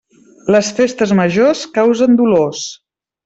[0.55, 2.65] Les festes majors causen dolors.